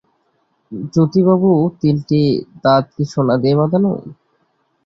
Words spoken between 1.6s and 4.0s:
তিনটি দাঁত কি সোনা দিয়ে বাঁধানো?